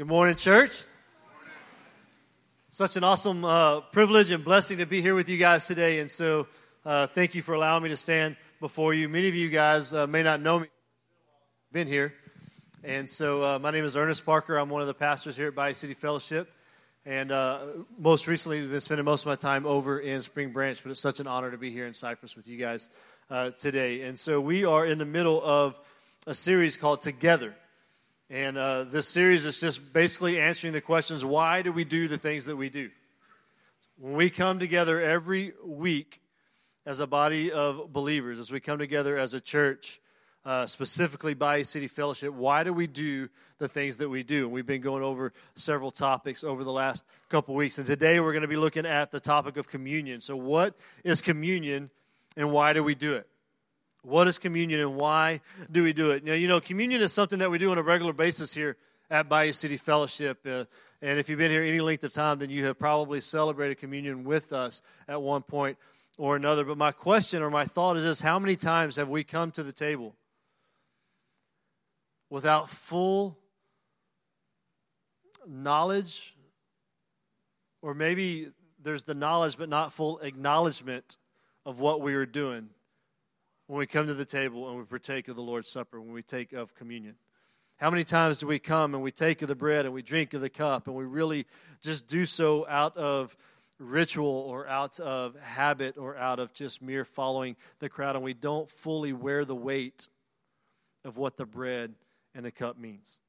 [0.00, 0.82] Good morning, church.
[2.70, 5.98] Such an awesome uh, privilege and blessing to be here with you guys today.
[5.98, 6.46] And so,
[6.86, 9.10] uh, thank you for allowing me to stand before you.
[9.10, 10.68] Many of you guys uh, may not know me,
[11.70, 12.14] been here.
[12.82, 14.56] And so, uh, my name is Ernest Parker.
[14.56, 16.50] I'm one of the pastors here at Bayou City Fellowship.
[17.04, 17.66] And uh,
[17.98, 21.00] most recently, I've been spending most of my time over in Spring Branch, but it's
[21.00, 22.88] such an honor to be here in Cypress with you guys
[23.28, 24.00] uh, today.
[24.00, 25.78] And so, we are in the middle of
[26.26, 27.54] a series called Together.
[28.32, 32.16] And uh, this series is just basically answering the questions why do we do the
[32.16, 32.90] things that we do?
[33.98, 36.22] When we come together every week
[36.86, 40.00] as a body of believers, as we come together as a church,
[40.44, 44.44] uh, specifically Bayou City Fellowship, why do we do the things that we do?
[44.44, 47.78] And we've been going over several topics over the last couple weeks.
[47.78, 50.20] And today we're going to be looking at the topic of communion.
[50.20, 51.90] So, what is communion
[52.36, 53.26] and why do we do it?
[54.02, 56.24] What is communion and why do we do it?
[56.24, 58.76] Know, you know, communion is something that we do on a regular basis here
[59.10, 60.46] at Bayou City Fellowship.
[60.46, 60.64] Uh,
[61.02, 64.24] and if you've been here any length of time, then you have probably celebrated communion
[64.24, 65.76] with us at one point
[66.16, 66.64] or another.
[66.64, 69.62] But my question or my thought is this how many times have we come to
[69.62, 70.14] the table
[72.30, 73.36] without full
[75.46, 76.34] knowledge?
[77.82, 78.50] Or maybe
[78.82, 81.18] there's the knowledge, but not full acknowledgement
[81.66, 82.70] of what we are doing
[83.70, 86.22] when we come to the table and we partake of the Lord's Supper, when we
[86.22, 87.14] take of communion?
[87.76, 90.34] How many times do we come and we take of the bread and we drink
[90.34, 91.46] of the cup and we really
[91.80, 93.36] just do so out of
[93.78, 98.34] ritual or out of habit or out of just mere following the crowd and we
[98.34, 100.08] don't fully wear the weight
[101.04, 101.94] of what the bread
[102.34, 103.20] and the cup means?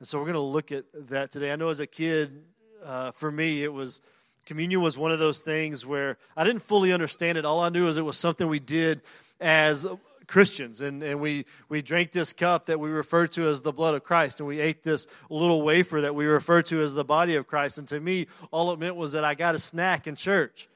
[0.00, 1.52] And so we're going to look at that today.
[1.52, 2.42] I know as a kid,
[2.84, 4.00] uh, for me, it was
[4.46, 7.44] communion was one of those things where I didn't fully understand it.
[7.44, 9.02] All I knew was it was something we did
[9.40, 9.86] as
[10.26, 10.80] Christians.
[10.80, 14.04] And, and we, we drank this cup that we refer to as the blood of
[14.04, 14.40] Christ.
[14.40, 17.78] And we ate this little wafer that we refer to as the body of Christ.
[17.78, 20.68] And to me, all it meant was that I got a snack in church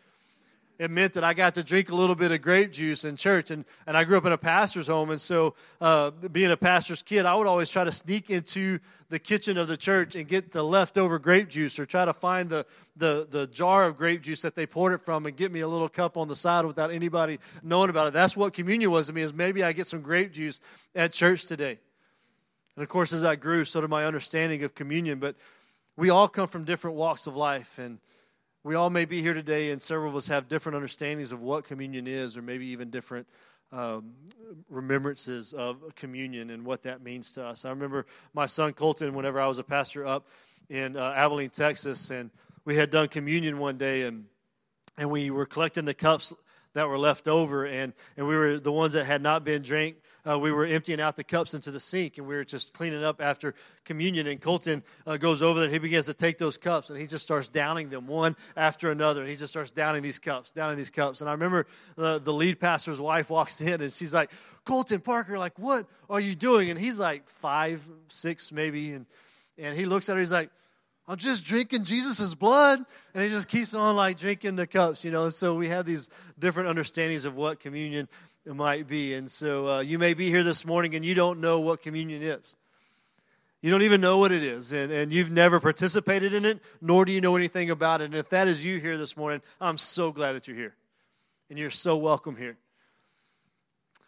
[0.81, 3.51] it meant that I got to drink a little bit of grape juice in church.
[3.51, 5.11] And, and I grew up in a pastor's home.
[5.11, 8.79] And so, uh, being a pastor's kid, I would always try to sneak into
[9.11, 12.49] the kitchen of the church and get the leftover grape juice or try to find
[12.49, 12.65] the,
[12.97, 15.69] the, the jar of grape juice that they poured it from and get me a
[15.69, 18.15] little cup on the side without anybody knowing about it.
[18.15, 20.61] That's what communion was to me, is maybe I get some grape juice
[20.95, 21.79] at church today.
[22.77, 25.19] And of course, as I grew, so did my understanding of communion.
[25.19, 25.37] But
[25.99, 27.79] we all come from different walks of life.
[27.79, 27.99] And
[28.63, 31.65] we all may be here today, and several of us have different understandings of what
[31.65, 33.27] communion is, or maybe even different
[33.73, 34.13] um,
[34.69, 37.65] remembrances of communion and what that means to us.
[37.65, 40.27] I remember my son Colton, whenever I was a pastor up
[40.69, 42.31] in uh, Abilene, Texas, and
[42.65, 44.27] we had done communion one day, and
[44.99, 46.35] and we were collecting the cups
[46.75, 49.97] that were left over, and, and we were the ones that had not been drank.
[50.29, 53.03] Uh, we were emptying out the cups into the sink, and we were just cleaning
[53.03, 53.55] up after
[53.85, 54.27] communion.
[54.27, 57.25] And Colton uh, goes over there, he begins to take those cups, and he just
[57.25, 59.23] starts downing them one after another.
[59.23, 61.21] And he just starts downing these cups, downing these cups.
[61.21, 61.67] And I remember
[61.97, 64.31] the, the lead pastor's wife walks in, and she's like,
[64.65, 66.71] Colton Parker, like, what are you doing?
[66.71, 69.07] And he's like five, six, maybe, and
[69.59, 70.51] and he looks at her, he's like,
[71.11, 72.85] I'm just drinking Jesus' blood.
[73.15, 75.29] And he just keeps on like drinking the cups, you know.
[75.29, 78.07] So we have these different understandings of what communion
[78.47, 79.15] might be.
[79.15, 82.23] And so uh, you may be here this morning and you don't know what communion
[82.23, 82.55] is.
[83.61, 87.05] You don't even know what it is, and, and you've never participated in it, nor
[87.05, 88.05] do you know anything about it.
[88.05, 90.75] And if that is you here this morning, I'm so glad that you're here.
[91.51, 92.57] And you're so welcome here.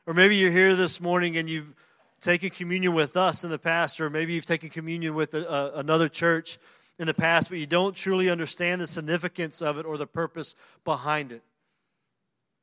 [0.06, 1.74] Or maybe you're here this morning and you've
[2.20, 5.80] taken communion with us in the past, or maybe you've taken communion with a, a,
[5.80, 6.58] another church
[7.02, 10.54] in the past, but you don't truly understand the significance of it or the purpose
[10.84, 11.42] behind it.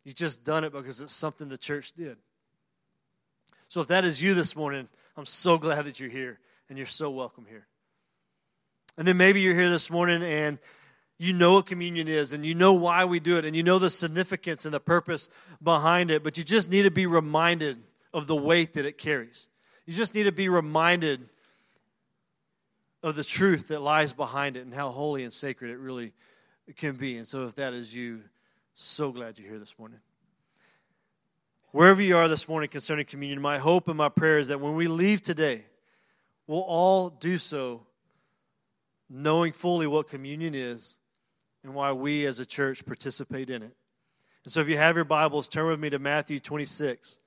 [0.03, 2.17] You've just done it because it's something the church did.
[3.67, 6.39] So if that is you this morning, I'm so glad that you're here
[6.69, 7.67] and you're so welcome here.
[8.97, 10.57] And then maybe you're here this morning and
[11.17, 13.77] you know what communion is and you know why we do it and you know
[13.77, 15.27] the significance and the purpose
[15.61, 17.77] behind it, but you just need to be reminded
[18.13, 19.49] of the weight that it carries.
[19.85, 21.27] You just need to be reminded
[23.01, 26.13] of the truth that lies behind it and how holy and sacred it really
[26.75, 27.17] can be.
[27.17, 28.21] And so, if that is you,
[28.75, 29.99] so glad you're here this morning.
[31.71, 34.75] Wherever you are this morning concerning communion, my hope and my prayer is that when
[34.75, 35.65] we leave today,
[36.47, 37.85] we'll all do so
[39.09, 40.97] knowing fully what communion is
[41.63, 43.75] and why we as a church participate in it.
[44.43, 47.19] And so, if you have your Bibles, turn with me to Matthew 26.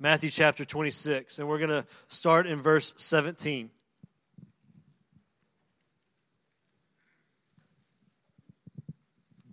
[0.00, 3.70] Matthew chapter 26, and we're going to start in verse 17.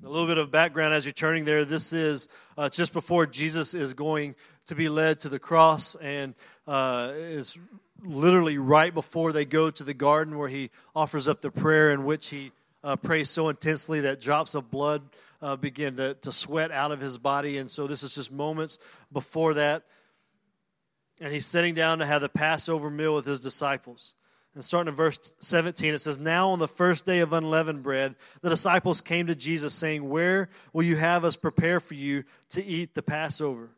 [0.06, 1.66] A little bit of background as you're turning there.
[1.66, 2.28] This is
[2.60, 4.36] uh, just before Jesus is going
[4.68, 6.36] to be led to the cross and
[6.68, 7.57] uh, is
[8.04, 12.06] literally right before they go to the garden where he offers up the prayer in
[12.06, 12.52] which he
[12.84, 15.02] uh, prays so intensely that drops of blood
[15.42, 17.58] uh, begin to, to sweat out of his body.
[17.58, 18.78] And so this is just moments
[19.12, 19.86] before that.
[21.19, 24.13] And he's sitting down to have the Passover meal with his disciples.
[24.56, 28.16] And starting in verse 17, it says, Now on the first day of unleavened bread,
[28.42, 32.63] the disciples came to Jesus, saying, Where will you have us prepare for you to
[32.63, 33.69] eat the Passover?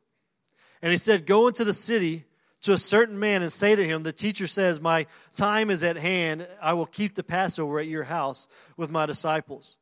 [0.84, 2.26] And he said, Go into the city
[2.62, 5.98] to a certain man and say to him, The teacher says, My time is at
[5.98, 6.48] hand.
[6.62, 8.48] I will keep the Passover at your house
[8.78, 9.78] with my disciples.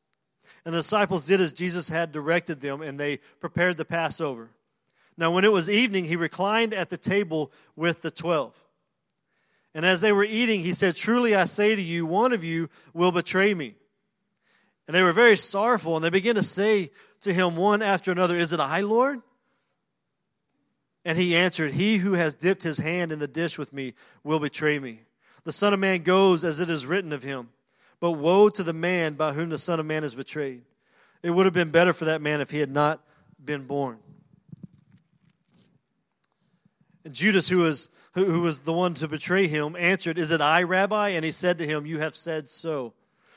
[0.63, 4.49] And the disciples did as Jesus had directed them, and they prepared the Passover.
[5.17, 8.53] Now, when it was evening, he reclined at the table with the twelve.
[9.75, 12.69] And as they were eating, he said, Truly I say to you, one of you
[12.93, 13.75] will betray me.
[14.87, 16.91] And they were very sorrowful, and they began to say
[17.21, 19.21] to him one after another, Is it I, Lord?
[21.03, 24.39] And he answered, He who has dipped his hand in the dish with me will
[24.39, 25.01] betray me.
[25.43, 27.49] The Son of Man goes as it is written of him.
[27.99, 30.63] But woe to the man by whom the Son of Man is betrayed.
[31.21, 33.03] It would have been better for that man if he had not
[33.43, 33.97] been born.
[37.05, 40.41] And Judas, who was who, who was the one to betray him, answered, Is it
[40.41, 41.09] I, Rabbi?
[41.09, 42.93] And he said to him, You have said so.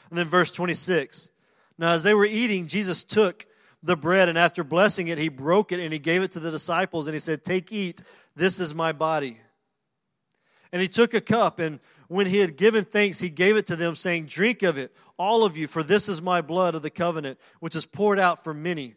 [0.08, 1.30] And then verse 26.
[1.76, 3.46] Now, as they were eating, Jesus took
[3.82, 6.50] the bread, and after blessing it, he broke it and he gave it to the
[6.50, 8.02] disciples, and he said, Take, eat,
[8.34, 9.38] this is my body.
[10.72, 11.78] And he took a cup, and
[12.08, 15.44] when he had given thanks, he gave it to them, saying, Drink of it, all
[15.44, 18.54] of you, for this is my blood of the covenant, which is poured out for
[18.54, 18.94] many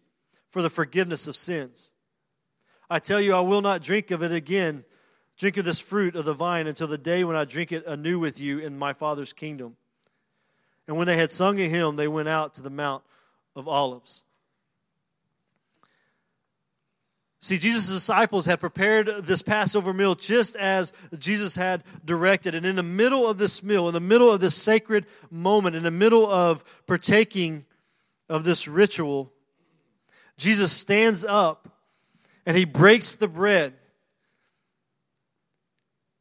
[0.50, 1.92] for the forgiveness of sins.
[2.92, 4.84] I tell you, I will not drink of it again
[5.42, 8.20] Drink of this fruit of the vine until the day when I drink it anew
[8.20, 9.76] with you in my Father's kingdom.
[10.88, 13.04] And when they had sung a hymn, they went out to the Mount
[13.56, 14.24] of Olives.
[17.40, 22.54] See, Jesus' disciples had prepared this Passover meal just as Jesus had directed.
[22.54, 25.82] And in the middle of this meal, in the middle of this sacred moment, in
[25.82, 27.66] the middle of partaking
[28.30, 29.34] of this ritual,
[30.38, 31.68] Jesus stands up
[32.46, 33.74] and he breaks the bread.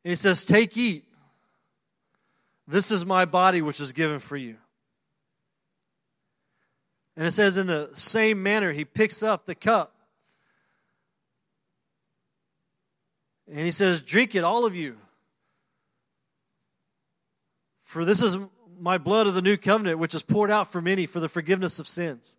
[0.05, 1.05] And he says, Take, eat.
[2.67, 4.57] This is my body, which is given for you.
[7.17, 9.95] And it says, in the same manner, he picks up the cup.
[13.53, 14.97] And he says, Drink it, all of you.
[17.83, 18.37] For this is
[18.79, 21.79] my blood of the new covenant, which is poured out for many for the forgiveness
[21.79, 22.37] of sins.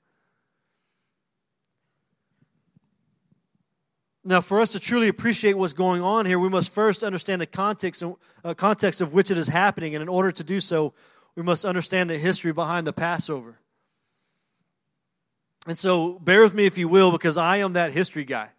[4.24, 7.48] Now, for us to truly appreciate what's going on here, we must first understand the
[7.48, 8.04] context,
[8.44, 9.96] uh, context of which it is happening.
[9.96, 10.94] And in order to do so,
[11.36, 13.58] we must understand the history behind the Passover.
[15.66, 18.50] And so, bear with me if you will, because I am that history guy.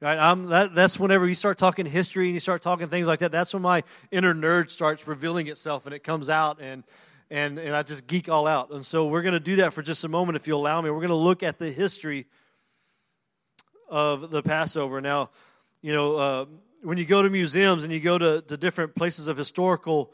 [0.00, 0.18] Right?
[0.18, 3.32] I'm, that, that's whenever you start talking history and you start talking things like that,
[3.32, 6.84] that's when my inner nerd starts revealing itself and it comes out and,
[7.30, 8.70] and, and I just geek all out.
[8.70, 10.88] And so, we're going to do that for just a moment, if you allow me.
[10.88, 12.26] We're going to look at the history
[13.88, 15.00] of the Passover.
[15.00, 15.30] Now,
[15.82, 16.46] you know, uh,
[16.82, 20.12] when you go to museums and you go to, to different places of historical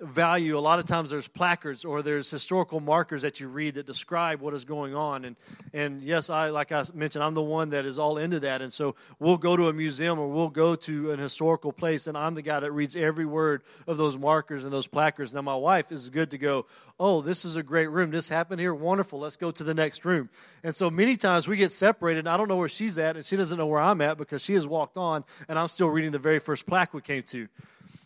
[0.00, 3.86] value, a lot of times there's placards or there's historical markers that you read that
[3.86, 5.24] describe what is going on.
[5.24, 5.36] And
[5.72, 8.62] and yes, I like I mentioned, I'm the one that is all into that.
[8.62, 12.16] And so we'll go to a museum or we'll go to an historical place, and
[12.16, 15.32] I'm the guy that reads every word of those markers and those placards.
[15.32, 16.66] Now my wife is good to go.
[17.00, 18.10] Oh, this is a great room.
[18.10, 18.74] This happened here.
[18.74, 19.20] Wonderful.
[19.20, 20.30] Let's go to the next room.
[20.62, 22.26] And so many times we get separated.
[22.26, 24.54] I don't know where she's at, and she doesn't know where I'm at because she
[24.54, 27.48] has walked on, and I'm still reading the very first plaque we came to.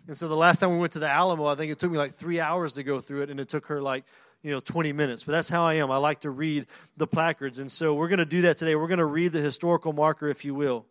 [0.08, 1.98] And so the last time we went to the Alamo, I think it took me
[1.98, 4.04] like three hours to go through it, and it took her like,
[4.42, 5.22] you know, 20 minutes.
[5.22, 5.90] But that's how I am.
[5.90, 6.66] I like to read
[6.96, 7.60] the placards.
[7.60, 8.74] And so we're going to do that today.
[8.74, 10.84] We're going to read the historical marker, if you will,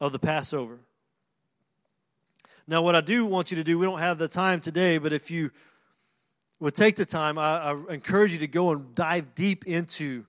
[0.00, 0.78] of the Passover.
[2.66, 5.12] Now, what I do want you to do, we don't have the time today, but
[5.12, 5.52] if you
[6.58, 10.24] would take the time, I, I encourage you to go and dive deep into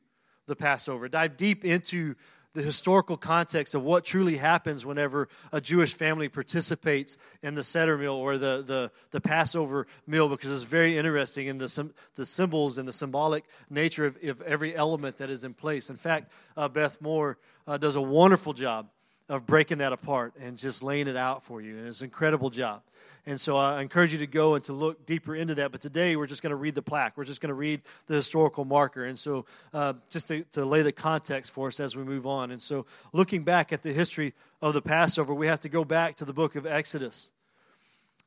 [0.46, 2.16] the Passover, dive deep into
[2.54, 7.98] the historical context of what truly happens whenever a Jewish family participates in the Seder
[7.98, 12.78] meal or the, the, the Passover meal because it's very interesting in the, the symbols
[12.78, 15.90] and the symbolic nature of, of every element that is in place.
[15.90, 17.38] In fact, uh, Beth Moore
[17.68, 18.90] uh, does a wonderful job
[19.30, 21.78] of breaking that apart and just laying it out for you.
[21.78, 22.82] And it's an incredible job.
[23.26, 25.74] And so I encourage you to go and to look deeper into that.
[25.74, 27.18] But today we're just going to read the plaque.
[27.18, 29.04] We're just going to read the historical marker.
[29.04, 32.52] And so uh, just to, to lay the context for us as we move on.
[32.52, 36.16] And so looking back at the history of the Passover, we have to go back
[36.16, 37.32] to the book of Exodus.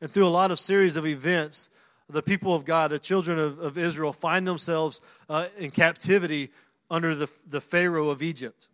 [0.03, 1.71] And through a lot of series of events,
[2.11, 6.51] the people of God, the children of, of Israel, find themselves uh, in captivity
[6.91, 8.69] under the, the Pharaoh of Egypt.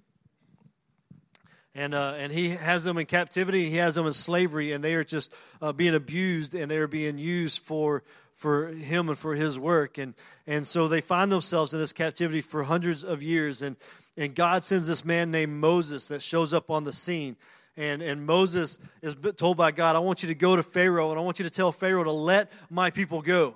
[1.76, 4.94] And, uh, and he has them in captivity, he has them in slavery, and they
[4.94, 5.30] are just
[5.60, 8.02] uh, being abused and they are being used for,
[8.34, 9.98] for him and for his work.
[9.98, 10.14] And,
[10.46, 13.60] and so they find themselves in this captivity for hundreds of years.
[13.60, 13.76] And,
[14.16, 17.36] and God sends this man named Moses that shows up on the scene.
[17.76, 21.20] And, and Moses is told by God, I want you to go to Pharaoh and
[21.20, 23.54] I want you to tell Pharaoh to let my people go.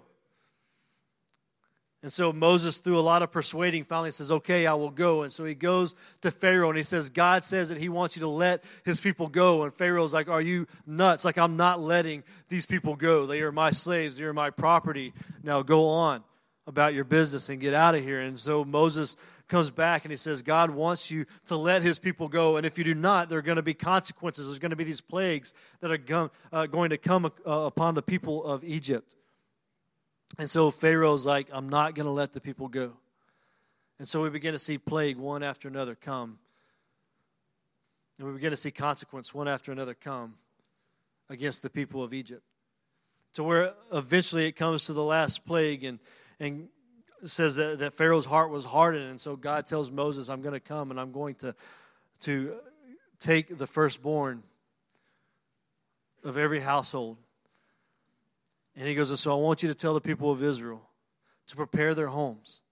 [2.02, 5.22] And so Moses, through a lot of persuading, finally says, Okay, I will go.
[5.22, 8.20] And so he goes to Pharaoh and he says, God says that he wants you
[8.20, 9.64] to let his people go.
[9.64, 11.24] And Pharaoh's like, Are you nuts?
[11.24, 13.26] Like, I'm not letting these people go.
[13.26, 15.12] They are my slaves, they are my property.
[15.42, 16.24] Now go on
[16.66, 18.20] about your business and get out of here.
[18.20, 19.16] And so Moses
[19.48, 22.56] comes back and he says, God wants you to let his people go.
[22.56, 24.46] And if you do not, there are going to be consequences.
[24.46, 28.02] There's going to be these plagues that are uh, going to come uh, upon the
[28.02, 29.16] people of Egypt.
[30.38, 32.92] And so Pharaoh's like, I'm not going to let the people go.
[33.98, 36.38] And so we begin to see plague one after another come.
[38.18, 40.34] And we begin to see consequence one after another come
[41.28, 42.42] against the people of Egypt.
[43.34, 45.98] To where eventually it comes to the last plague, and,
[46.40, 46.68] and
[47.24, 49.08] says that, that Pharaoh's heart was hardened.
[49.08, 51.54] And so God tells Moses, I'm going to come and I'm going to,
[52.20, 52.54] to
[53.18, 54.42] take the firstborn
[56.24, 57.18] of every household
[58.80, 60.80] and he goes, So I want you to tell the people of Israel
[61.48, 62.62] to prepare their homes.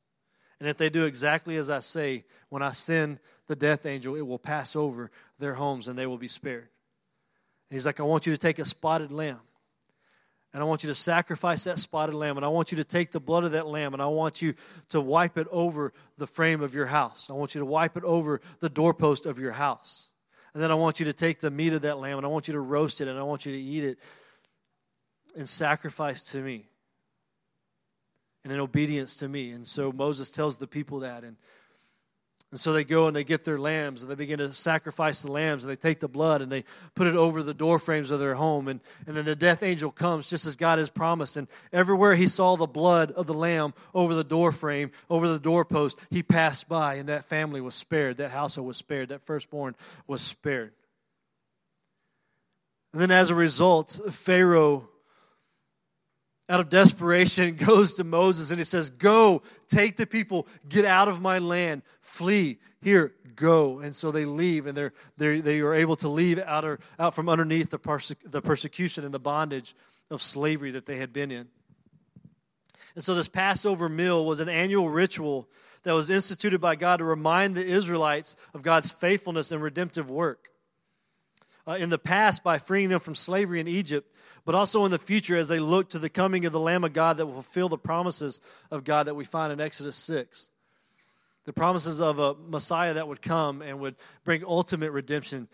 [0.58, 4.26] And if they do exactly as I say, when I send the death angel, it
[4.26, 6.66] will pass over their homes and they will be spared.
[7.70, 9.38] And he's like, I want you to take a spotted lamb.
[10.54, 12.38] And I want you to sacrifice that spotted lamb.
[12.38, 14.54] And I want you to take the blood of that lamb and I want you
[14.88, 17.28] to wipe it over the frame of your house.
[17.28, 20.08] I want you to wipe it over the doorpost of your house.
[20.54, 22.48] And then I want you to take the meat of that lamb and I want
[22.48, 23.98] you to roast it and I want you to eat it
[25.34, 26.68] in sacrifice to me
[28.44, 29.50] and in obedience to me.
[29.50, 31.24] And so Moses tells the people that.
[31.24, 31.36] And,
[32.50, 35.30] and so they go and they get their lambs and they begin to sacrifice the
[35.30, 38.20] lambs and they take the blood and they put it over the door frames of
[38.20, 38.68] their home.
[38.68, 41.36] And, and then the death angel comes just as God has promised.
[41.36, 45.38] And everywhere he saw the blood of the lamb over the door frame, over the
[45.38, 48.16] doorpost, he passed by and that family was spared.
[48.16, 49.10] That household was spared.
[49.10, 50.72] That firstborn was spared.
[52.94, 54.88] And then as a result, Pharaoh
[56.48, 61.08] out of desperation, goes to Moses and he says, Go, take the people, get out
[61.08, 62.58] of my land, flee.
[62.80, 63.80] Here, go.
[63.80, 67.14] And so they leave, and they're, they're, they are able to leave out, or, out
[67.14, 69.74] from underneath the, perse- the persecution and the bondage
[70.10, 71.48] of slavery that they had been in.
[72.94, 75.48] And so this Passover meal was an annual ritual
[75.84, 80.48] that was instituted by God to remind the Israelites of God's faithfulness and redemptive work.
[81.68, 84.10] Uh, in the past, by freeing them from slavery in Egypt,
[84.46, 86.94] but also in the future as they look to the coming of the Lamb of
[86.94, 90.48] God that will fulfill the promises of God that we find in Exodus 6.
[91.44, 95.46] The promises of a Messiah that would come and would bring ultimate redemption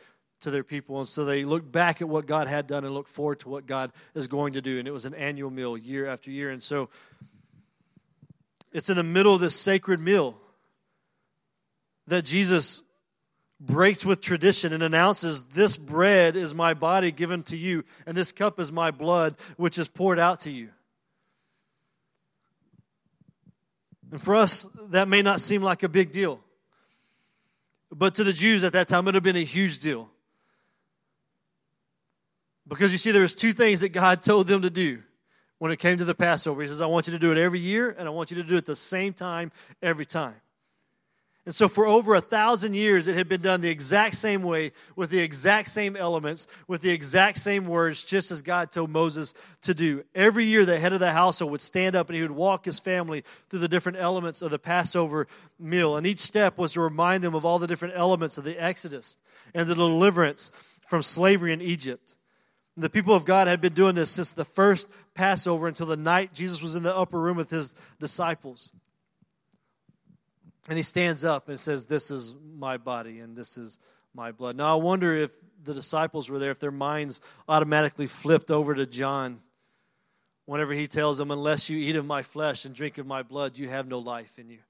[0.43, 1.01] to their people.
[1.01, 3.67] And so they look back at what God had done and look forward to what
[3.67, 4.79] God is going to do.
[4.79, 6.51] And it was an annual meal year after year.
[6.51, 6.91] And so
[8.73, 10.37] it's in the middle of this sacred meal
[12.07, 12.84] that Jesus
[13.61, 18.33] breaks with tradition and announces, This bread is my body given to you, and this
[18.33, 20.71] cup is my blood, which is poured out to you.
[24.13, 26.41] And for us, that may not seem like a big deal.
[27.91, 30.09] But to the Jews at that time, it would have been a huge deal.
[32.67, 35.03] Because you see, there was two things that God told them to do
[35.59, 36.63] when it came to the Passover.
[36.63, 38.43] He says, I want you to do it every year, and I want you to
[38.43, 40.35] do it the same time every time.
[41.47, 44.73] And so, for over a thousand years, it had been done the exact same way,
[44.97, 49.35] with the exact same elements, with the exact same words, just as God told Moses
[49.63, 50.05] to do.
[50.15, 52.79] Every year, the head of the household would stand up and he would walk his
[52.79, 55.27] family through the different elements of the Passover
[55.59, 55.99] meal.
[55.99, 59.19] And each step was to remind them of all the different elements of the Exodus
[59.53, 60.51] and the deliverance
[60.87, 62.17] from slavery in Egypt.
[62.77, 66.33] The people of God had been doing this since the first Passover until the night
[66.33, 68.73] Jesus was in the upper room with his disciples.
[70.69, 73.79] And he stands up and says, This is my body and this is
[74.15, 74.57] my blood.
[74.57, 75.31] Now, I wonder if
[75.63, 79.41] the disciples were there, if their minds automatically flipped over to John
[80.47, 83.59] whenever he tells them, Unless you eat of my flesh and drink of my blood,
[83.59, 84.61] you have no life in you.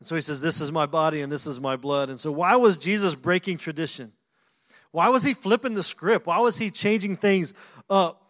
[0.00, 2.10] And so he says, This is my body and this is my blood.
[2.10, 4.12] And so, why was Jesus breaking tradition?
[4.90, 6.26] Why was he flipping the script?
[6.26, 7.54] Why was he changing things
[7.88, 8.21] up?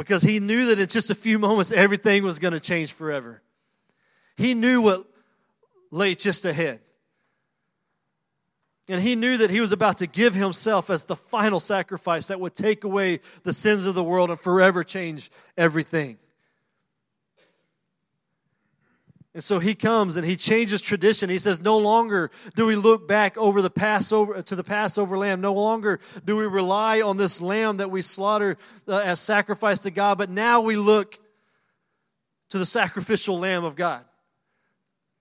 [0.00, 3.42] Because he knew that in just a few moments everything was going to change forever.
[4.34, 5.04] He knew what
[5.90, 6.80] lay just ahead.
[8.88, 12.40] And he knew that he was about to give himself as the final sacrifice that
[12.40, 16.16] would take away the sins of the world and forever change everything.
[19.32, 21.30] And so he comes and he changes tradition.
[21.30, 25.40] He says, No longer do we look back over the Passover to the Passover lamb.
[25.40, 28.56] No longer do we rely on this lamb that we slaughter
[28.88, 31.18] uh, as sacrifice to God, but now we look
[32.48, 34.04] to the sacrificial lamb of God.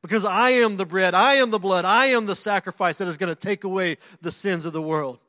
[0.01, 3.17] Because I am the bread, I am the blood, I am the sacrifice that is
[3.17, 5.19] going to take away the sins of the world.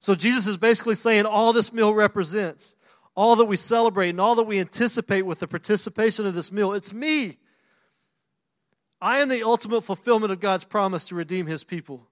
[0.00, 2.76] So Jesus is basically saying all this meal represents
[3.16, 6.74] all that we celebrate and all that we anticipate with the participation of this meal.
[6.74, 7.38] It's me.
[9.00, 12.06] I am the ultimate fulfillment of God's promise to redeem his people.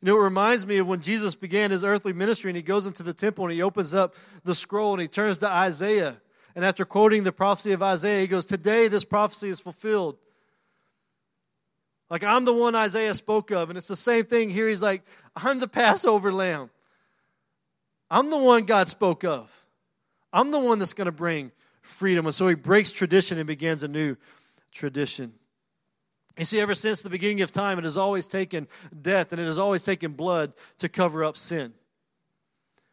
[0.00, 2.86] You know, it reminds me of when Jesus began his earthly ministry and he goes
[2.86, 6.16] into the temple and he opens up the scroll and he turns to Isaiah.
[6.54, 10.16] And after quoting the prophecy of Isaiah, he goes, Today this prophecy is fulfilled.
[12.10, 13.68] Like, I'm the one Isaiah spoke of.
[13.68, 14.68] And it's the same thing here.
[14.68, 15.02] He's like,
[15.36, 16.70] I'm the Passover lamb.
[18.10, 19.50] I'm the one God spoke of.
[20.32, 22.26] I'm the one that's going to bring freedom.
[22.26, 24.16] And so he breaks tradition and begins a new
[24.72, 25.32] tradition.
[26.36, 28.68] You see, ever since the beginning of time, it has always taken
[29.02, 31.72] death and it has always taken blood to cover up sin.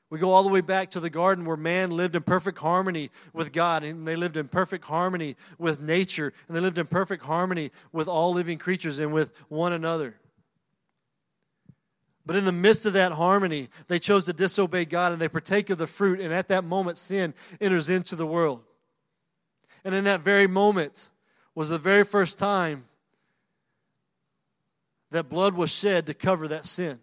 [0.09, 3.09] We go all the way back to the garden where man lived in perfect harmony
[3.33, 7.23] with God, and they lived in perfect harmony with nature, and they lived in perfect
[7.23, 10.15] harmony with all living creatures and with one another.
[12.25, 15.69] But in the midst of that harmony, they chose to disobey God and they partake
[15.69, 16.19] of the fruit.
[16.19, 18.61] And at that moment, sin enters into the world.
[19.83, 21.11] And in that very moment
[21.53, 22.85] was the very first time
[25.11, 26.99] that blood was shed to cover that sin.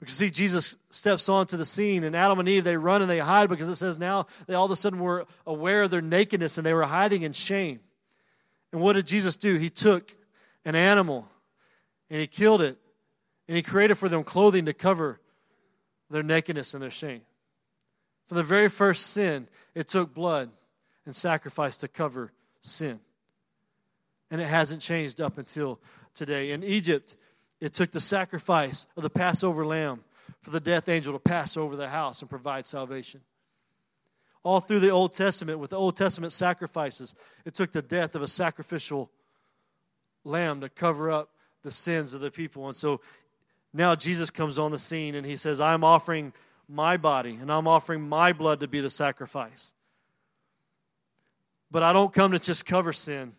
[0.00, 3.20] Because see, Jesus steps onto the scene, and Adam and Eve, they run and they
[3.20, 6.58] hide because it says now they all of a sudden were aware of their nakedness
[6.58, 7.80] and they were hiding in shame.
[8.72, 9.54] And what did Jesus do?
[9.56, 10.12] He took
[10.64, 11.28] an animal
[12.10, 12.76] and he killed it
[13.48, 15.20] and he created for them clothing to cover
[16.10, 17.22] their nakedness and their shame.
[18.28, 20.50] For the very first sin, it took blood
[21.04, 23.00] and sacrifice to cover sin.
[24.30, 25.78] And it hasn't changed up until
[26.14, 26.52] today.
[26.52, 27.16] In Egypt,
[27.60, 30.00] it took the sacrifice of the Passover lamb
[30.40, 33.20] for the death angel to pass over the house and provide salvation.
[34.42, 37.14] All through the Old Testament, with the Old Testament sacrifices,
[37.44, 39.10] it took the death of a sacrificial
[40.22, 41.30] lamb to cover up
[41.62, 42.66] the sins of the people.
[42.66, 43.00] And so
[43.74, 46.32] now Jesus comes on the scene and he says, I'm offering
[46.68, 49.72] my body and I'm offering my blood to be the sacrifice.
[51.70, 53.32] But I don't come to just cover sin,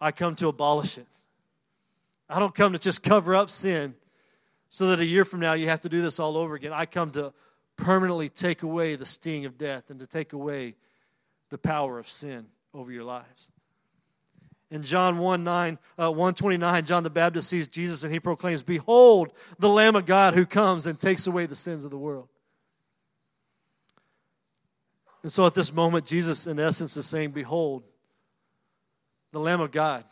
[0.00, 1.06] I come to abolish it.
[2.28, 3.94] I don't come to just cover up sin
[4.68, 6.72] so that a year from now you have to do this all over again.
[6.72, 7.32] I come to
[7.76, 10.74] permanently take away the sting of death and to take away
[11.50, 13.50] the power of sin over your lives.
[14.70, 19.32] In John 1 9, uh, 129, John the Baptist sees Jesus and he proclaims, Behold,
[19.58, 22.28] the Lamb of God who comes and takes away the sins of the world.
[25.22, 27.82] And so at this moment, Jesus, in essence, is saying, Behold,
[29.32, 30.04] the Lamb of God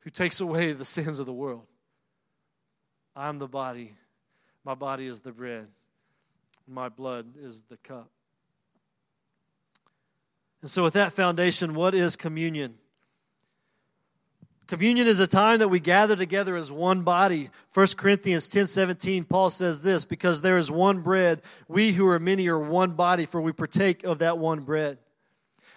[0.00, 1.66] who takes away the sins of the world.
[3.14, 3.94] I'm the body.
[4.64, 5.68] My body is the bread.
[6.68, 8.08] My blood is the cup.
[10.62, 12.74] And so, with that foundation, what is communion?
[14.66, 17.50] Communion is a time that we gather together as one body.
[17.74, 22.18] 1 Corinthians 10 17, Paul says this because there is one bread, we who are
[22.18, 24.98] many are one body, for we partake of that one bread.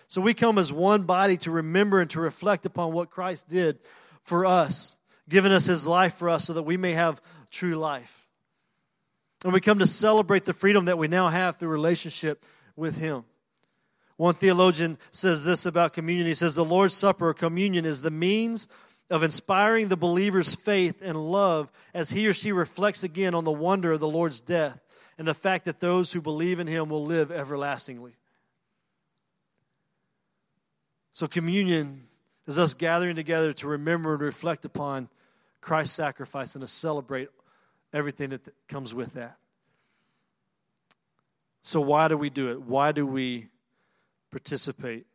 [0.07, 3.77] So we come as one body to remember and to reflect upon what Christ did
[4.23, 4.97] for us,
[5.27, 7.21] giving us his life for us so that we may have
[7.51, 8.27] true life.
[9.43, 12.43] And we come to celebrate the freedom that we now have through relationship
[12.75, 13.23] with him.
[14.19, 16.27] One theologian says this about communion.
[16.27, 18.67] He says, The Lord's Supper communion is the means
[19.09, 23.51] of inspiring the believer's faith and love as he or she reflects again on the
[23.51, 24.77] wonder of the Lord's death
[25.17, 28.17] and the fact that those who believe in him will live everlastingly.
[31.13, 32.03] So, communion
[32.45, 35.07] is us gathering together to remember and reflect upon
[35.61, 37.29] Christ's sacrifice and to celebrate
[37.93, 39.37] everything that comes with that.
[41.61, 42.61] So, why do we do it?
[42.61, 43.47] Why do we
[44.31, 45.05] participate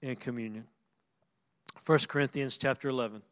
[0.00, 0.64] in communion.
[1.86, 3.22] 1 Corinthians chapter 11.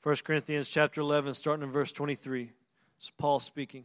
[0.00, 2.50] First Corinthians chapter 11, starting in verse 23.
[2.96, 3.84] It's Paul speaking.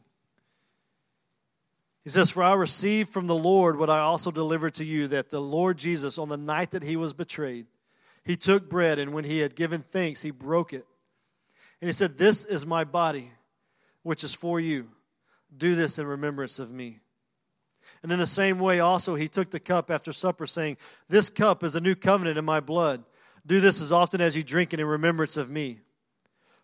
[2.04, 5.30] He says, For I received from the Lord what I also delivered to you, that
[5.30, 7.66] the Lord Jesus, on the night that he was betrayed,
[8.24, 10.86] he took bread, and when he had given thanks, he broke it.
[11.82, 13.32] And he said, This is my body,
[14.02, 14.90] which is for you.
[15.56, 17.00] Do this in remembrance of me.
[18.02, 20.78] And in the same way, also, he took the cup after supper, saying,
[21.10, 23.04] This cup is a new covenant in my blood.
[23.46, 25.82] Do this as often as you drink it in remembrance of me.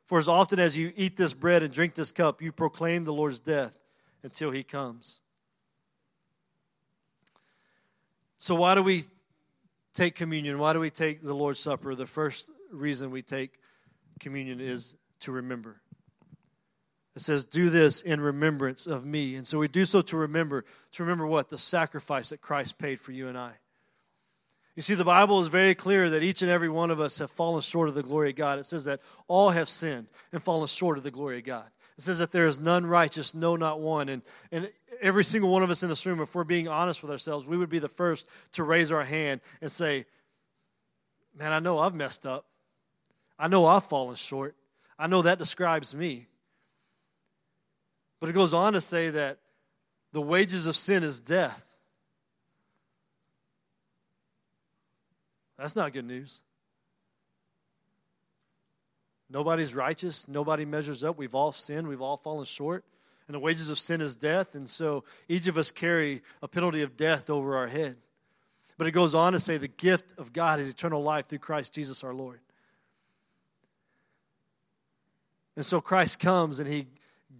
[0.05, 3.13] For as often as you eat this bread and drink this cup, you proclaim the
[3.13, 3.77] Lord's death
[4.23, 5.19] until he comes.
[8.37, 9.03] So, why do we
[9.99, 10.59] take communion?
[10.59, 11.93] Why do we take the Lord's Supper?
[11.93, 13.59] The first reason we take
[14.19, 15.81] communion is to remember.
[17.15, 19.35] It says, Do this in remembrance of me.
[19.35, 20.63] And so we do so to remember.
[20.93, 21.49] To remember what?
[21.49, 23.51] The sacrifice that Christ paid for you and I.
[24.75, 27.29] You see, the Bible is very clear that each and every one of us have
[27.31, 28.59] fallen short of the glory of God.
[28.59, 31.65] It says that all have sinned and fallen short of the glory of God.
[31.99, 34.07] It says that there is none righteous, no, not one.
[34.07, 34.21] And,
[34.53, 34.69] and
[35.01, 37.57] every single one of us in this room, if we're being honest with ourselves, we
[37.57, 40.05] would be the first to raise our hand and say,
[41.37, 42.45] Man, I know I've messed up.
[43.37, 44.55] I know I've fallen short.
[44.97, 46.27] I know that describes me.
[48.21, 49.39] But it goes on to say that
[50.13, 51.61] the wages of sin is death.
[55.57, 56.39] That's not good news.
[59.29, 60.27] Nobody's righteous.
[60.27, 61.17] Nobody measures up.
[61.17, 61.87] We've all sinned.
[61.87, 62.83] We've all fallen short.
[63.27, 64.55] And the wages of sin is death.
[64.55, 67.97] And so each of us carry a penalty of death over our head.
[68.77, 71.73] But it goes on to say the gift of God is eternal life through Christ
[71.73, 72.39] Jesus our Lord.
[75.55, 76.87] And so Christ comes and he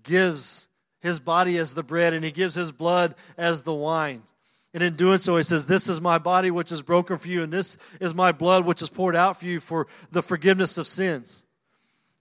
[0.03, 0.67] gives
[0.99, 4.23] his body as the bread and he gives his blood as the wine.
[4.73, 7.41] And in doing so, he says, This is my body which is broken for you,
[7.41, 10.87] and this is my blood which is poured out for you for the forgiveness of
[10.87, 11.43] sins.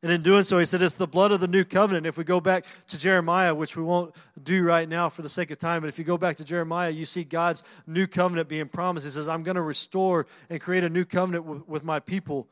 [0.02, 2.06] And in doing so, he said, It's the blood of the new covenant.
[2.06, 5.50] If we go back to Jeremiah, which we won't do right now for the sake
[5.50, 8.68] of time, but if you go back to Jeremiah, you see God's new covenant being
[8.68, 9.06] promised.
[9.06, 12.46] He says, I'm going to restore and create a new covenant with, with my people.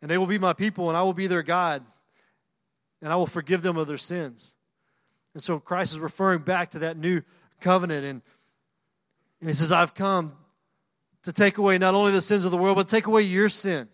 [0.00, 1.84] And they will be my people, and I will be their God.
[3.02, 4.54] And I will forgive them of their sins.
[5.34, 7.22] And so Christ is referring back to that new
[7.60, 8.06] covenant.
[8.06, 8.22] And
[9.40, 10.32] and he says, I've come
[11.22, 13.88] to take away not only the sins of the world, but take away your sin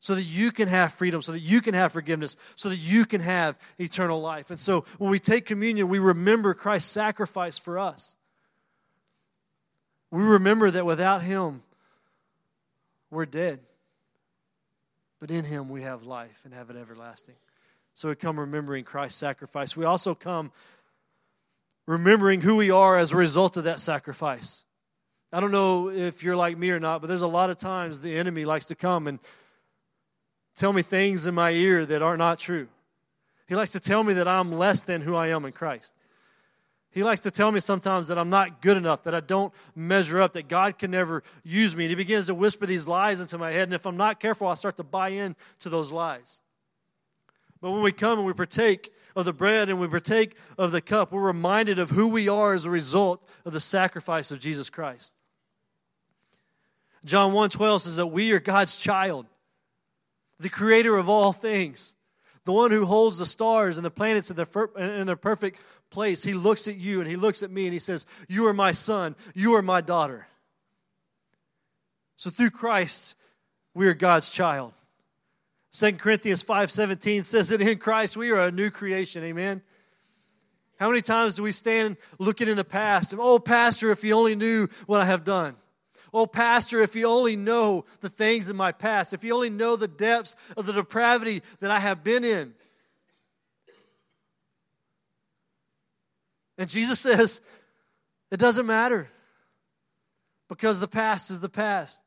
[0.00, 3.04] so that you can have freedom, so that you can have forgiveness, so that you
[3.04, 4.50] can have eternal life.
[4.50, 8.16] And so when we take communion, we remember Christ's sacrifice for us.
[10.10, 11.62] We remember that without Him,
[13.10, 13.60] we're dead.
[15.20, 17.36] But in Him, we have life and have it everlasting.
[17.92, 19.76] So we come remembering Christ's sacrifice.
[19.76, 20.50] We also come
[21.86, 24.64] remembering who we are as a result of that sacrifice.
[25.30, 28.00] I don't know if you're like me or not, but there's a lot of times
[28.00, 29.18] the enemy likes to come and
[30.54, 32.68] tell me things in my ear that are not true.
[33.46, 35.92] He likes to tell me that I'm less than who I am in Christ.
[36.92, 40.20] He likes to tell me sometimes that I'm not good enough, that I don't measure
[40.20, 41.84] up, that God can never use me.
[41.84, 43.64] And he begins to whisper these lies into my head.
[43.64, 46.40] And if I'm not careful, I'll start to buy in to those lies.
[47.60, 50.80] But when we come and we partake of the bread and we partake of the
[50.80, 54.70] cup, we're reminded of who we are as a result of the sacrifice of Jesus
[54.70, 55.12] Christ.
[57.04, 59.26] John 1:12 says that we are God's child,
[60.40, 61.94] the creator of all things,
[62.44, 66.22] the one who holds the stars and the planets in their, in their perfect place.
[66.22, 68.72] He looks at you and he looks at me and he says, "You are my
[68.72, 70.26] son, you are my daughter."
[72.16, 73.14] So through Christ,
[73.74, 74.72] we are God's child.
[75.72, 79.22] 2 Corinthians 5:17 says that in Christ we are a new creation.
[79.22, 79.62] Amen.
[80.78, 84.14] How many times do we stand looking in the past and, oh, Pastor, if you
[84.14, 85.56] only knew what I have done.
[86.12, 89.76] Oh, Pastor, if you only know the things in my past, if you only know
[89.76, 92.54] the depths of the depravity that I have been in.
[96.58, 97.40] And Jesus says,
[98.30, 99.10] it doesn't matter
[100.48, 102.00] because the past is the past.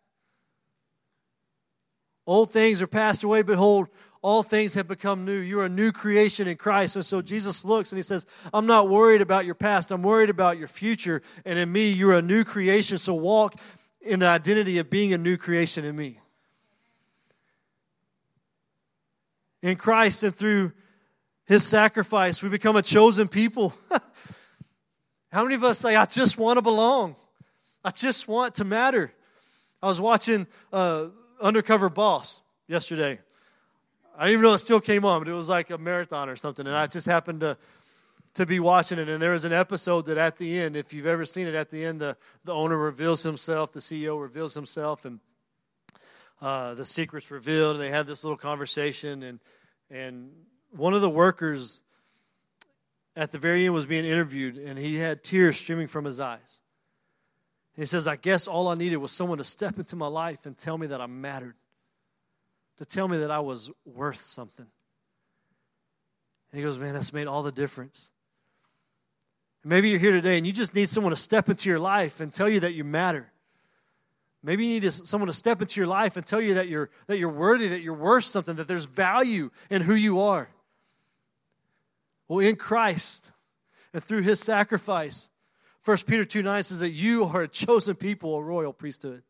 [2.25, 3.41] Old things are passed away.
[3.41, 3.87] Behold,
[4.21, 5.37] all things have become new.
[5.37, 6.95] You're a new creation in Christ.
[6.95, 9.91] And so Jesus looks and he says, I'm not worried about your past.
[9.91, 11.21] I'm worried about your future.
[11.43, 12.97] And in me, you're a new creation.
[12.97, 13.55] So walk
[14.03, 16.19] in the identity of being a new creation in me.
[19.61, 20.73] In Christ and through
[21.45, 23.73] his sacrifice, we become a chosen people.
[25.31, 27.15] How many of us say, I just want to belong?
[27.83, 29.13] I just want to matter.
[29.81, 31.07] I was watching uh,
[31.41, 33.19] Undercover Boss yesterday.
[34.17, 36.35] I didn't even know it still came on, but it was like a marathon or
[36.35, 36.67] something.
[36.67, 37.57] And I just happened to
[38.35, 39.09] to be watching it.
[39.09, 41.69] And there was an episode that at the end, if you've ever seen it, at
[41.69, 45.19] the end, the, the owner reveals himself, the CEO reveals himself, and
[46.41, 47.75] uh, the secret's revealed.
[47.75, 49.23] And they had this little conversation.
[49.23, 49.39] And,
[49.89, 50.31] and
[50.71, 51.81] one of the workers
[53.15, 56.61] at the very end was being interviewed, and he had tears streaming from his eyes.
[57.75, 60.57] He says, I guess all I needed was someone to step into my life and
[60.57, 61.55] tell me that I mattered,
[62.77, 64.65] to tell me that I was worth something.
[66.51, 68.11] And he goes, Man, that's made all the difference.
[69.63, 72.33] Maybe you're here today and you just need someone to step into your life and
[72.33, 73.31] tell you that you matter.
[74.43, 77.17] Maybe you need someone to step into your life and tell you that you're, that
[77.17, 80.49] you're worthy, that you're worth something, that there's value in who you are.
[82.27, 83.31] Well, in Christ
[83.93, 85.29] and through his sacrifice,
[85.85, 89.23] 1 Peter 2 9 says that you are a chosen people, a royal priesthood.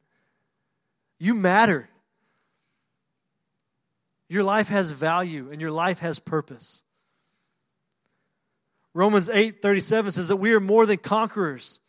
[1.19, 1.89] You matter.
[4.29, 6.83] Your life has value and your life has purpose.
[8.93, 11.79] Romans 8 37 says that we are more than conquerors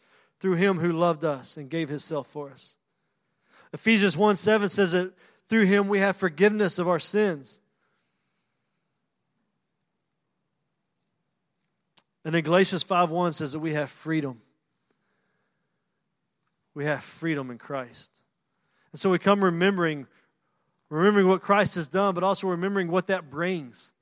[0.41, 2.77] through him who loved us and gave himself for us.
[3.73, 5.13] Ephesians 1 7 says that
[5.49, 7.61] through him we have forgiveness of our sins.
[12.25, 14.41] And then Galatians 5 1 says that we have freedom.
[16.75, 18.11] We have freedom in Christ.
[18.93, 20.07] And so we come remembering,
[20.89, 23.93] remembering what Christ has done, but also remembering what that brings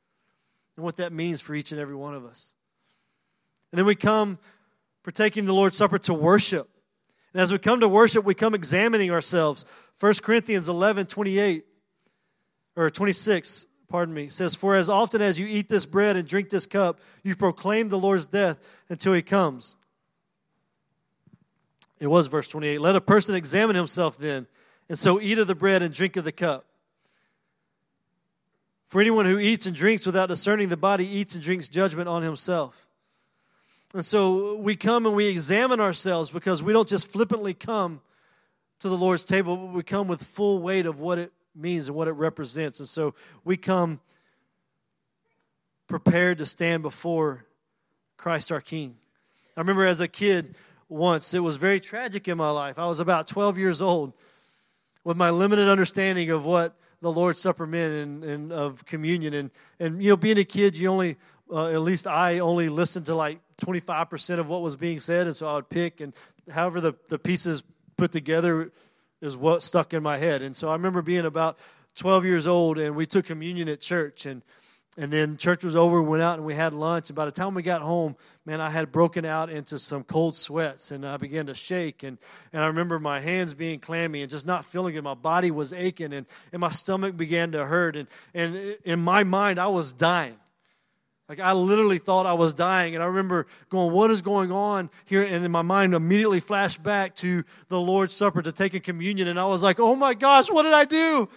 [0.77, 2.55] and what that means for each and every one of us.
[3.73, 4.39] And then we come
[5.03, 6.69] partaking the Lord's Supper to worship.
[7.33, 9.65] And as we come to worship, we come examining ourselves.
[9.99, 11.65] 1 Corinthians 11 28
[12.77, 16.51] or 26, pardon me, says, For as often as you eat this bread and drink
[16.51, 18.59] this cup, you proclaim the Lord's death
[18.89, 19.77] until he comes.
[21.99, 22.81] It was verse 28.
[22.81, 24.47] Let a person examine himself then,
[24.89, 26.67] and so eat of the bread and drink of the cup.
[28.89, 32.23] For anyone who eats and drinks without discerning the body eats and drinks judgment on
[32.23, 32.87] himself.
[33.95, 38.01] And so we come and we examine ourselves because we don't just flippantly come
[38.81, 41.97] to the Lord's table, but we come with full weight of what it means and
[41.97, 42.81] what it represents.
[42.81, 44.01] And so we come
[45.89, 47.45] prepared to stand before
[48.17, 48.97] Christ our King.
[49.57, 50.55] I remember as a kid
[50.89, 52.79] once, it was very tragic in my life.
[52.79, 54.15] I was about 12 years old
[55.05, 59.35] with my limited understanding of what the Lord's Supper meant and, and of communion.
[59.35, 61.17] And, and, you know, being a kid, you only,
[61.53, 65.27] uh, at least I only listened to like 25% of what was being said.
[65.27, 66.12] And so I would pick, and
[66.51, 67.62] however the, the pieces
[67.96, 68.72] put together
[69.20, 70.42] is what stuck in my head.
[70.42, 71.59] And so I remember being about
[71.96, 74.27] 12 years old, and we took communion at church.
[74.27, 74.42] And
[74.98, 77.09] and then church was over, we went out and we had lunch.
[77.09, 80.37] And by the time we got home, man, I had broken out into some cold
[80.37, 82.03] sweats and I began to shake.
[82.03, 82.18] And,
[82.53, 85.03] and I remember my hands being clammy and just not feeling it.
[85.03, 87.96] My body was aching and, and my stomach began to hurt.
[87.96, 90.37] And, and in my mind, I was dying.
[91.29, 92.95] Like I literally thought I was dying.
[92.95, 95.23] And I remember going, What is going on here?
[95.23, 99.29] And in my mind, immediately flashed back to the Lord's Supper to take a communion.
[99.29, 101.29] And I was like, Oh my gosh, what did I do?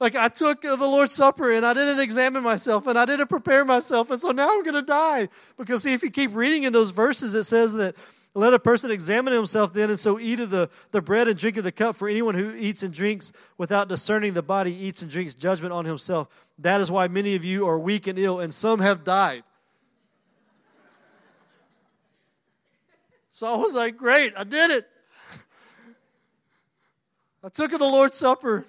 [0.00, 3.28] Like I took uh, the Lord's Supper and I didn't examine myself and I didn't
[3.28, 4.10] prepare myself.
[4.10, 5.28] And so now I'm going to die.
[5.56, 7.96] Because see, if you keep reading in those verses, it says that
[8.34, 11.56] let a person examine himself then and so eat of the, the bread and drink
[11.56, 11.96] of the cup.
[11.96, 15.84] For anyone who eats and drinks without discerning the body eats and drinks judgment on
[15.84, 16.28] himself.
[16.58, 19.44] That is why many of you are weak and ill and some have died.
[23.30, 24.88] So I was like, great, I did it.
[27.44, 28.66] I took of the Lord's Supper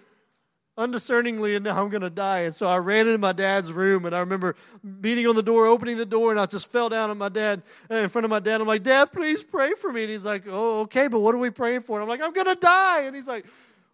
[0.80, 2.40] undiscerningly and now I'm going to die.
[2.42, 4.56] And so I ran into my dad's room and I remember
[5.02, 7.62] beating on the door, opening the door, and I just fell down on my dad,
[7.92, 8.62] uh, in front of my dad.
[8.62, 10.04] I'm like, Dad, please pray for me.
[10.04, 12.00] And he's like, Oh, okay, but what are we praying for?
[12.00, 13.02] And I'm like, I'm going to die.
[13.02, 13.46] And he's like,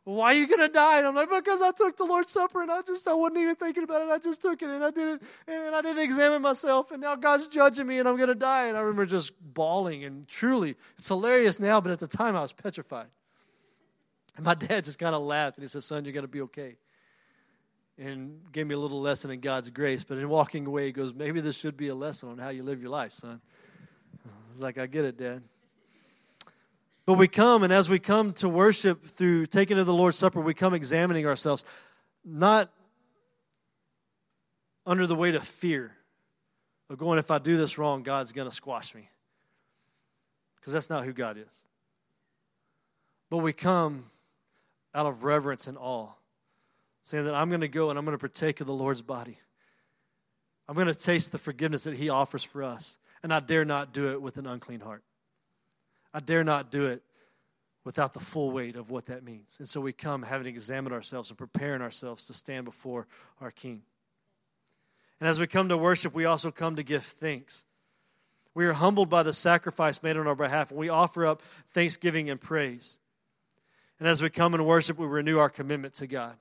[0.06, 1.00] why are you going to die?
[1.00, 3.56] And I'm like, because I took the Lord's Supper and I just, I wasn't even
[3.56, 4.10] thinking about it.
[4.10, 7.16] I just took it and I did it and I didn't examine myself and now
[7.16, 8.68] God's judging me and I'm going to die.
[8.68, 12.42] And I remember just bawling and truly, it's hilarious now, but at the time I
[12.42, 13.08] was petrified.
[14.36, 16.42] And my dad just kind of laughed and he said, Son, you're going to be
[16.42, 16.76] okay.
[17.98, 20.04] And gave me a little lesson in God's grace.
[20.04, 22.64] But in walking away, he goes, Maybe this should be a lesson on how you
[22.64, 23.40] live your life, son.
[24.26, 25.44] I was like, I get it, Dad.
[27.06, 30.42] But we come, and as we come to worship through taking of the Lord's Supper,
[30.42, 31.64] we come examining ourselves,
[32.24, 32.72] not
[34.86, 35.92] under the weight of fear
[36.90, 39.10] of going, if I do this wrong, God's going to squash me.
[40.56, 41.68] Because that's not who God is.
[43.30, 44.06] But we come
[44.96, 46.10] out of reverence and awe,
[47.04, 49.38] saying that I'm going to go and I'm going to partake of the Lord's body.
[50.68, 53.94] I'm going to taste the forgiveness that He offers for us, and I dare not
[53.94, 55.04] do it with an unclean heart.
[56.14, 57.04] I dare not do it
[57.84, 59.58] without the full weight of what that means.
[59.60, 63.06] And so we come having examined ourselves and preparing ourselves to stand before
[63.42, 63.84] our King.
[65.20, 67.66] And as we come to worship, we also come to give thanks.
[68.54, 71.42] We are humbled by the sacrifice made on our behalf, and we offer up
[71.74, 72.98] thanksgiving and praise.
[74.00, 76.36] And as we come and worship, we renew our commitment to God.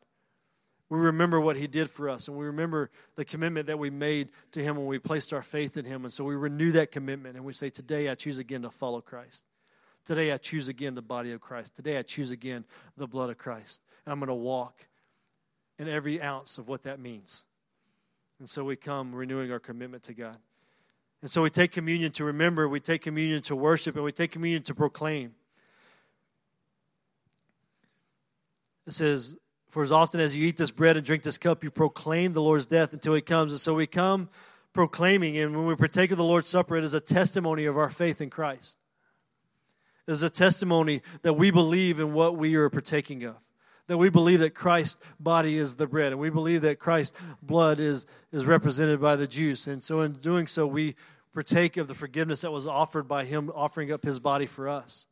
[0.91, 4.29] We remember what He did for us, and we remember the commitment that we made
[4.53, 6.05] to Him when we placed our faith in Him.
[6.05, 9.01] And so we renew that commitment, and we say, Today I choose again to follow
[9.01, 9.45] Christ.
[10.05, 11.75] Today I choose again the body of Christ.
[11.75, 12.65] Today I choose again
[12.97, 13.81] the blood of Christ.
[14.05, 14.87] And I'm going to walk
[15.79, 17.45] in every ounce of what that means.
[18.39, 20.37] And so we come renewing our commitment to God.
[21.23, 24.31] And so we take communion to remember, we take communion to worship, and we take
[24.31, 25.33] communion to proclaim.
[28.87, 29.37] It says,
[29.71, 32.43] For as often as you eat this bread and drink this cup, you proclaim the
[32.43, 33.53] Lord's death until he comes.
[33.53, 34.29] And so we come
[34.73, 37.91] proclaiming, and when we partake of the Lord's Supper, it is a testimony of our
[37.91, 38.77] faith in Christ.
[40.07, 43.37] It is a testimony that we believe in what we are partaking of.
[43.87, 47.79] That we believe that Christ's body is the bread, and we believe that Christ's blood
[47.79, 49.67] is, is represented by the juice.
[49.67, 50.97] And so, in doing so, we
[51.35, 55.07] partake of the forgiveness that was offered by Him offering up His body for us.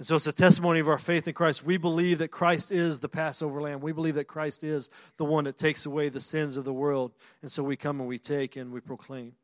[0.00, 1.62] And so it's a testimony of our faith in Christ.
[1.62, 3.82] We believe that Christ is the Passover lamb.
[3.82, 7.12] We believe that Christ is the one that takes away the sins of the world.
[7.42, 9.34] And so we come and we take and we proclaim.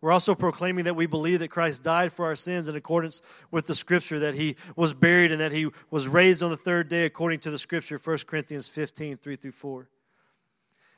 [0.00, 3.68] We're also proclaiming that we believe that Christ died for our sins in accordance with
[3.68, 7.04] the Scripture, that he was buried and that he was raised on the third day
[7.04, 9.88] according to the Scripture, 1 Corinthians 15, 3 through 4.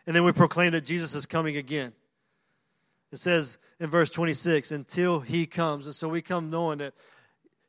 [0.06, 1.92] And then we proclaim that Jesus is coming again.
[3.12, 5.85] It says in verse 26, until he comes.
[5.85, 6.94] And so we come knowing that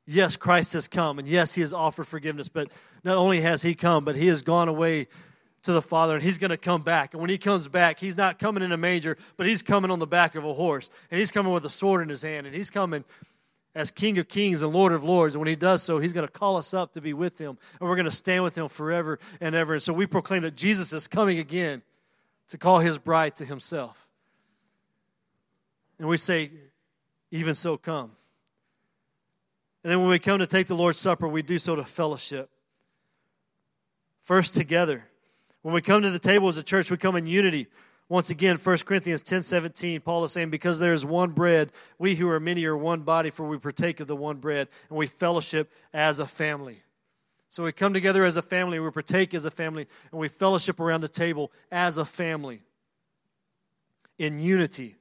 [0.08, 2.70] yes, Christ has come, and yes, he has offered forgiveness, but
[3.04, 5.08] not only has he come, but he has gone away
[5.64, 7.14] to the Father, and he's going to come back.
[7.14, 10.00] And when he comes back, he's not coming in a manger, but he's coming on
[10.00, 12.56] the back of a horse, and he's coming with a sword in his hand, and
[12.56, 13.04] he's coming
[13.76, 15.36] as King of Kings and Lord of Lords.
[15.36, 17.58] And when he does so, he's going to call us up to be with him,
[17.80, 19.74] and we're going to stand with him forever and ever.
[19.74, 21.82] And so we proclaim that Jesus is coming again
[22.50, 24.08] to call his bride to himself.
[26.00, 26.52] And we say,
[27.32, 28.12] even so, come.
[29.88, 32.50] And then when we come to take the Lord's Supper, we do so to fellowship.
[34.20, 35.06] First, together.
[35.62, 37.68] When we come to the table as a church, we come in unity.
[38.10, 42.16] Once again, 1 Corinthians 10 17, Paul is saying, Because there is one bread, we
[42.16, 45.08] who are many are one body, for we partake of the one bread, and we
[45.08, 46.84] fellowship as a family.
[47.48, 50.82] So we come together as a family, we partake as a family, and we fellowship
[50.82, 52.62] around the table as a family
[54.20, 54.98] in unity,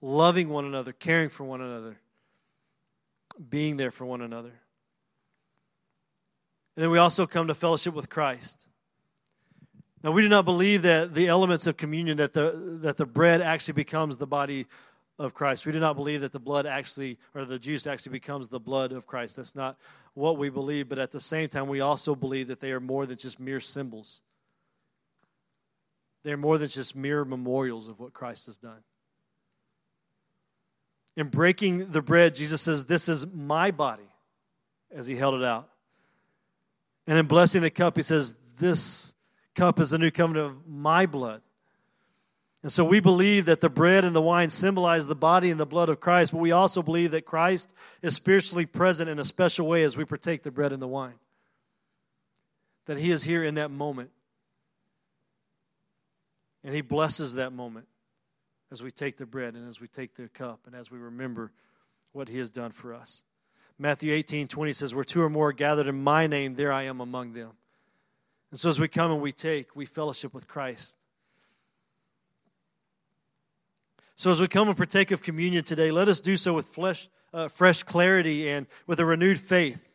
[0.00, 2.00] loving one another, caring for one another
[3.48, 4.52] being there for one another.
[6.76, 8.68] And then we also come to fellowship with Christ.
[10.02, 13.40] Now, we do not believe that the elements of communion, that the, that the bread
[13.40, 14.66] actually becomes the body
[15.18, 15.64] of Christ.
[15.64, 18.92] We do not believe that the blood actually, or the juice actually becomes the blood
[18.92, 19.36] of Christ.
[19.36, 19.78] That's not
[20.14, 23.06] what we believe, but at the same time, we also believe that they are more
[23.06, 24.20] than just mere symbols.
[26.22, 28.82] They're more than just mere memorials of what Christ has done.
[31.16, 34.08] In breaking the bread, Jesus says, This is my body,
[34.90, 35.68] as he held it out.
[37.06, 39.14] And in blessing the cup, he says, This
[39.54, 41.40] cup is the new covenant of my blood.
[42.62, 45.66] And so we believe that the bread and the wine symbolize the body and the
[45.66, 49.66] blood of Christ, but we also believe that Christ is spiritually present in a special
[49.68, 51.14] way as we partake the bread and the wine.
[52.86, 54.10] That he is here in that moment.
[56.64, 57.86] And he blesses that moment
[58.70, 61.52] as we take the bread and as we take the cup and as we remember
[62.12, 63.22] what he has done for us.
[63.78, 66.84] Matthew 18 20 says, Where two or more are gathered in my name, there I
[66.84, 67.50] am among them.
[68.50, 70.96] And so as we come and we take, we fellowship with Christ.
[74.14, 77.10] So as we come and partake of communion today, let us do so with flesh,
[77.34, 79.86] uh, fresh clarity and with a renewed faith.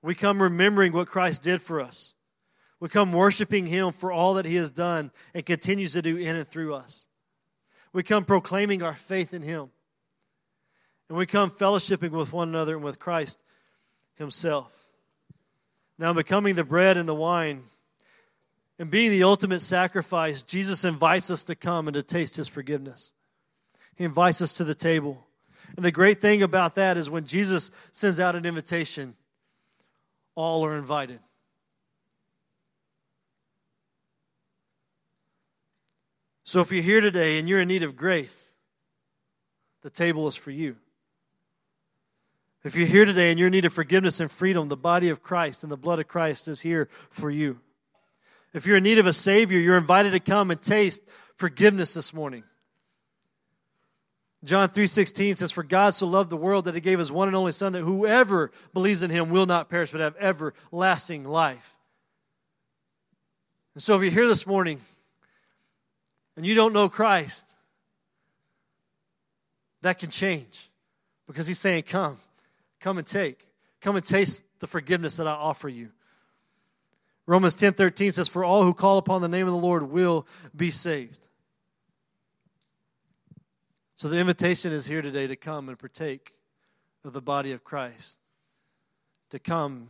[0.00, 2.14] We come remembering what Christ did for us.
[2.80, 6.36] We come worshiping Him for all that He has done and continues to do in
[6.36, 7.06] and through us.
[7.94, 9.70] We come proclaiming our faith in Him.
[11.08, 13.42] And we come fellowshipping with one another and with Christ
[14.16, 14.72] Himself.
[15.96, 17.62] Now, becoming the bread and the wine
[18.80, 23.12] and being the ultimate sacrifice, Jesus invites us to come and to taste His forgiveness.
[23.94, 25.24] He invites us to the table.
[25.76, 29.14] And the great thing about that is when Jesus sends out an invitation,
[30.34, 31.20] all are invited.
[36.44, 38.52] So if you're here today and you're in need of grace,
[39.82, 40.76] the table is for you.
[42.62, 45.22] If you're here today and you're in need of forgiveness and freedom, the body of
[45.22, 47.60] Christ and the blood of Christ is here for you.
[48.52, 51.00] If you're in need of a Savior, you're invited to come and taste
[51.36, 52.44] forgiveness this morning.
[54.44, 57.36] John 3:16 says for God so loved the world that he gave his one and
[57.36, 61.74] only son that whoever believes in him will not perish but have everlasting life.
[63.74, 64.80] And so if you're here this morning
[66.36, 67.54] and you don't know Christ,
[69.82, 70.70] that can change
[71.26, 72.18] because he's saying, Come,
[72.80, 73.46] come and take.
[73.80, 75.90] Come and taste the forgiveness that I offer you.
[77.26, 80.26] Romans 10 13 says, For all who call upon the name of the Lord will
[80.54, 81.28] be saved.
[83.96, 86.32] So the invitation is here today to come and partake
[87.04, 88.18] of the body of Christ,
[89.30, 89.88] to come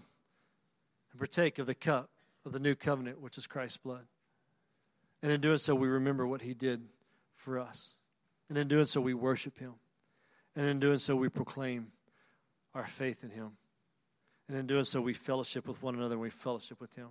[1.10, 2.10] and partake of the cup
[2.44, 4.04] of the new covenant, which is Christ's blood.
[5.24, 6.82] And in doing so, we remember what he did
[7.34, 7.96] for us.
[8.48, 9.72] And in doing so, we worship him.
[10.54, 11.88] And in doing so, we proclaim
[12.74, 13.56] our faith in him.
[14.48, 17.08] And in doing so, we fellowship with one another and we fellowship with Him.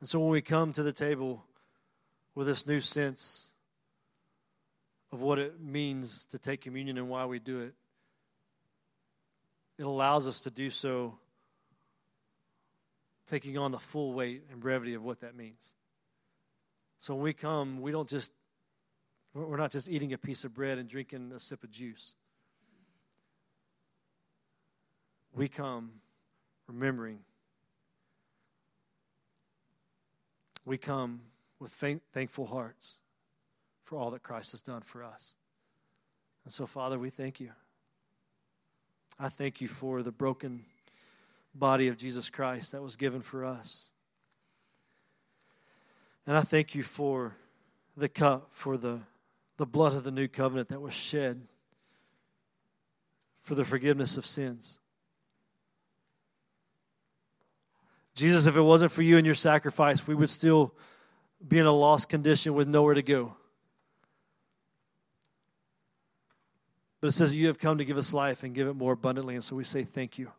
[0.00, 1.44] And so when we come to the table
[2.34, 3.50] with this new sense
[5.12, 7.74] of what it means to take communion and why we do it,
[9.78, 11.18] it allows us to do so
[13.26, 15.74] taking on the full weight and brevity of what that means.
[17.00, 18.30] So when we come, we don't just,
[19.32, 22.12] we're not just eating a piece of bread and drinking a sip of juice.
[25.34, 25.92] We come
[26.68, 27.20] remembering.
[30.66, 31.22] We come
[31.58, 31.72] with
[32.12, 32.98] thankful hearts
[33.84, 35.34] for all that Christ has done for us.
[36.44, 37.50] And so, Father, we thank you.
[39.18, 40.66] I thank you for the broken
[41.54, 43.88] body of Jesus Christ that was given for us.
[46.30, 47.34] And I thank you for
[47.96, 49.00] the cup, for the,
[49.56, 51.42] the blood of the new covenant that was shed
[53.40, 54.78] for the forgiveness of sins.
[58.14, 60.72] Jesus, if it wasn't for you and your sacrifice, we would still
[61.48, 63.34] be in a lost condition with nowhere to go.
[67.00, 69.34] But it says you have come to give us life and give it more abundantly.
[69.34, 70.30] And so we say thank you.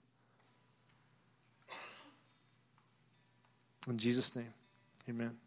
[3.90, 4.54] In Jesus' name,
[5.10, 5.38] amen.